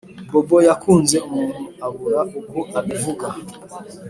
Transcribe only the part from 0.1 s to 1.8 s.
bobo yakunze umuntu